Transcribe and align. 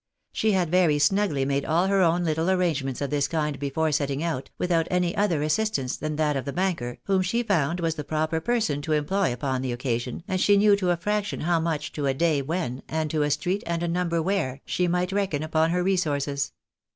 She 0.31 0.53
had 0.53 0.71
very 0.71 0.97
snugly 0.97 1.45
made 1.45 1.63
all 1.63 1.85
her 1.85 2.01
own 2.01 2.23
little 2.23 2.49
arrangements 2.49 3.01
of 3.01 3.11
this 3.11 3.27
kind 3.27 3.59
before 3.59 3.91
setting 3.91 4.23
out, 4.23 4.49
without 4.57 4.87
any 4.89 5.15
other 5.15 5.43
assistance 5.43 5.95
than 5.95 6.15
that 6.15 6.35
of 6.35 6.45
the 6.45 6.51
banker, 6.51 6.97
whom 7.03 7.21
she 7.21 7.43
found 7.43 7.79
was 7.79 7.93
the 7.93 8.03
proper 8.03 8.41
person 8.41 8.81
to 8.81 8.93
employ 8.93 9.31
upon 9.31 9.61
the 9.61 9.71
occasion, 9.71 10.23
and 10.27 10.41
she 10.41 10.57
knew 10.57 10.75
to 10.77 10.89
a 10.89 10.97
fraction 10.97 11.41
how 11.41 11.59
much, 11.59 11.91
to 11.91 12.07
a 12.07 12.15
day 12.15 12.41
when, 12.41 12.81
and 12.89 13.11
to 13.11 13.21
a 13.21 13.29
street 13.29 13.61
and 13.67 13.83
a 13.83 13.87
number 13.87 14.15
SCEPTICISM 14.15 14.27
OF 14.27 14.33
TITK 14.33 14.41
MISS 14.41 14.45
rERKINSES. 14.47 14.53
20S 14.55 14.65
where, 14.65 14.73
she 14.73 14.87
might 14.87 15.11
reckon 15.11 15.43
upon 15.43 15.69
her 15.69 15.83
resources. 15.83 16.53